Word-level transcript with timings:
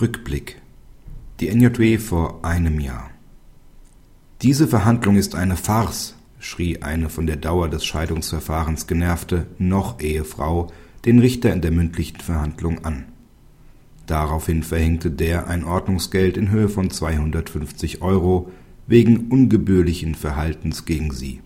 Rückblick. 0.00 0.56
Die 1.40 1.54
NJW 1.54 1.98
vor 1.98 2.42
einem 2.42 2.80
Jahr. 2.80 3.10
Diese 4.40 4.66
Verhandlung 4.66 5.16
ist 5.16 5.34
eine 5.34 5.56
Farce, 5.56 6.16
schrie 6.38 6.80
eine 6.80 7.10
von 7.10 7.26
der 7.26 7.36
Dauer 7.36 7.68
des 7.68 7.84
Scheidungsverfahrens 7.84 8.86
genervte 8.86 9.46
Noch-Ehefrau 9.58 10.68
den 11.04 11.18
Richter 11.18 11.52
in 11.52 11.60
der 11.60 11.70
mündlichen 11.70 12.20
Verhandlung 12.20 12.82
an. 12.84 13.04
Daraufhin 14.06 14.62
verhängte 14.62 15.10
der 15.10 15.48
ein 15.48 15.64
Ordnungsgeld 15.64 16.38
in 16.38 16.50
Höhe 16.50 16.70
von 16.70 16.88
250 16.90 18.00
Euro 18.00 18.50
wegen 18.86 19.28
ungebührlichen 19.28 20.14
Verhaltens 20.14 20.86
gegen 20.86 21.12
sie. 21.12 21.42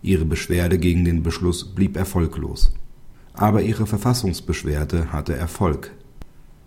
Ihre 0.00 0.24
Beschwerde 0.24 0.78
gegen 0.78 1.04
den 1.04 1.22
Beschluss 1.22 1.74
blieb 1.74 1.98
erfolglos. 1.98 2.72
Aber 3.34 3.60
ihre 3.60 3.86
Verfassungsbeschwerde 3.86 5.12
hatte 5.12 5.36
Erfolg 5.36 5.92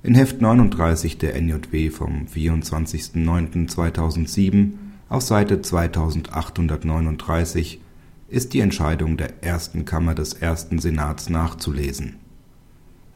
in 0.03 0.13
Heft 0.15 0.41
39 0.41 1.17
der 1.17 1.41
NJW 1.41 1.89
vom 1.89 2.25
24.09.2007 2.25 4.73
auf 5.07 5.23
Seite 5.23 5.61
2839 5.61 7.79
ist 8.27 8.53
die 8.53 8.59
Entscheidung 8.59 9.15
der 9.15 9.41
Ersten 9.41 9.85
Kammer 9.85 10.13
des 10.13 10.33
Ersten 10.33 10.79
Senats 10.79 11.29
nachzulesen. 11.29 12.17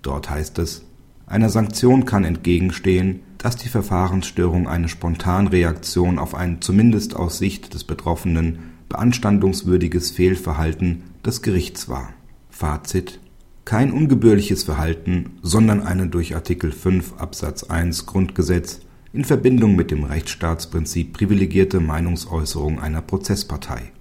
Dort 0.01 0.29
heißt 0.29 0.59
es, 0.59 0.85
einer 1.25 1.49
Sanktion 1.49 2.05
kann 2.05 2.23
entgegenstehen, 2.23 3.19
dass 3.37 3.57
die 3.57 3.67
Verfahrensstörung 3.67 4.69
eine 4.69 4.87
Spontanreaktion 4.87 6.17
auf 6.17 6.35
ein 6.35 6.61
zumindest 6.61 7.17
aus 7.17 7.37
Sicht 7.37 7.73
des 7.73 7.83
Betroffenen 7.83 8.59
beanstandungswürdiges 8.87 10.11
Fehlverhalten 10.11 11.03
des 11.25 11.41
Gerichts 11.41 11.89
war. 11.89 12.13
Fazit 12.49 13.19
kein 13.67 13.91
ungebührliches 13.91 14.63
Verhalten, 14.63 15.39
sondern 15.41 15.83
eine 15.83 16.07
durch 16.07 16.35
Artikel 16.35 16.71
5 16.71 17.15
Absatz 17.17 17.65
1 17.65 18.05
Grundgesetz 18.05 18.79
in 19.11 19.25
Verbindung 19.25 19.75
mit 19.75 19.91
dem 19.91 20.05
Rechtsstaatsprinzip 20.05 21.11
privilegierte 21.11 21.81
Meinungsäußerung 21.81 22.79
einer 22.79 23.01
Prozesspartei. 23.01 23.91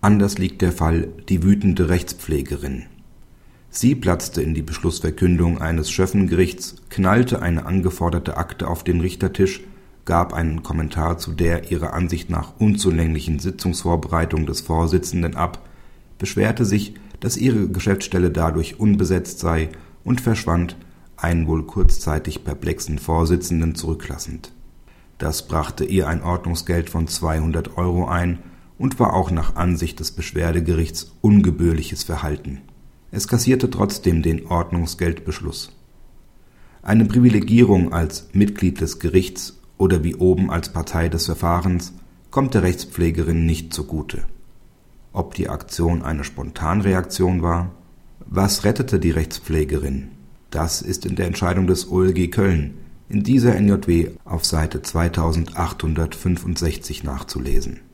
Anders 0.00 0.38
liegt 0.38 0.60
der 0.60 0.72
Fall 0.72 1.06
die 1.28 1.44
wütende 1.44 1.88
Rechtspflegerin. 1.88 2.86
Sie 3.70 3.94
platzte 3.94 4.42
in 4.42 4.54
die 4.54 4.62
Beschlussverkündung 4.62 5.60
eines 5.60 5.88
Schöffengerichts, 5.88 6.74
knallte 6.90 7.40
eine 7.40 7.64
angeforderte 7.64 8.36
Akte 8.36 8.66
auf 8.66 8.82
den 8.82 9.00
Richtertisch, 9.00 9.60
gab 10.04 10.34
einen 10.34 10.64
Kommentar 10.64 11.18
zu 11.18 11.32
der 11.32 11.70
ihrer 11.70 11.92
Ansicht 11.92 12.28
nach 12.28 12.54
unzulänglichen 12.58 13.38
Sitzungsvorbereitung 13.38 14.46
des 14.46 14.62
Vorsitzenden 14.62 15.36
ab, 15.36 15.64
beschwerte 16.18 16.64
sich 16.64 16.94
dass 17.20 17.36
ihre 17.36 17.68
Geschäftsstelle 17.68 18.30
dadurch 18.30 18.78
unbesetzt 18.78 19.38
sei 19.38 19.70
und 20.04 20.20
verschwand, 20.20 20.76
einen 21.16 21.46
wohl 21.46 21.64
kurzzeitig 21.64 22.44
perplexen 22.44 22.98
Vorsitzenden 22.98 23.74
zurücklassend. 23.74 24.52
Das 25.18 25.48
brachte 25.48 25.84
ihr 25.84 26.08
ein 26.08 26.22
Ordnungsgeld 26.22 26.90
von 26.90 27.08
200 27.08 27.78
Euro 27.78 28.06
ein 28.06 28.38
und 28.78 29.00
war 29.00 29.14
auch 29.14 29.30
nach 29.30 29.56
Ansicht 29.56 29.98
des 30.00 30.10
Beschwerdegerichts 30.10 31.12
ungebührliches 31.22 32.04
Verhalten. 32.04 32.60
Es 33.10 33.26
kassierte 33.26 33.70
trotzdem 33.70 34.22
den 34.22 34.46
Ordnungsgeldbeschluss. 34.46 35.72
Eine 36.82 37.06
Privilegierung 37.06 37.94
als 37.94 38.28
Mitglied 38.34 38.80
des 38.80 38.98
Gerichts 38.98 39.58
oder 39.78 40.04
wie 40.04 40.16
oben 40.16 40.50
als 40.50 40.72
Partei 40.72 41.08
des 41.08 41.26
Verfahrens 41.26 41.94
kommt 42.30 42.52
der 42.52 42.62
Rechtspflegerin 42.62 43.46
nicht 43.46 43.72
zugute 43.72 44.24
ob 45.16 45.34
die 45.34 45.48
Aktion 45.48 46.02
eine 46.02 46.24
Spontanreaktion 46.24 47.40
war? 47.42 47.70
Was 48.26 48.64
rettete 48.64 49.00
die 49.00 49.12
Rechtspflegerin? 49.12 50.08
Das 50.50 50.82
ist 50.82 51.06
in 51.06 51.16
der 51.16 51.26
Entscheidung 51.26 51.66
des 51.66 51.90
OLG 51.90 52.30
Köln 52.30 52.74
in 53.08 53.22
dieser 53.22 53.58
NJW 53.58 54.10
auf 54.24 54.44
Seite 54.44 54.82
2865 54.82 57.04
nachzulesen 57.04 57.85